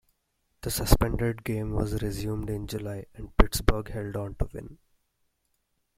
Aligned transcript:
The 0.61 0.71
suspended 0.71 1.43
game 1.43 1.73
was 1.75 2.01
resumed 2.01 2.49
in 2.49 2.65
July, 2.65 3.05
and 3.13 3.37
Pittsburgh 3.37 3.87
held 3.89 4.15
on 4.15 4.33
to 4.39 4.49
win. 4.51 4.79